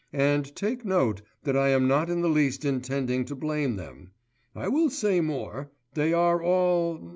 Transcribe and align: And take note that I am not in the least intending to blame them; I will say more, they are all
And 0.13 0.55
take 0.55 0.83
note 0.83 1.21
that 1.43 1.55
I 1.55 1.67
am 1.69 1.87
not 1.87 2.09
in 2.09 2.21
the 2.21 2.27
least 2.27 2.65
intending 2.65 3.23
to 3.25 3.35
blame 3.35 3.75
them; 3.75 4.13
I 4.55 4.67
will 4.67 4.89
say 4.89 5.21
more, 5.21 5.69
they 5.93 6.11
are 6.11 6.41
all 6.41 6.99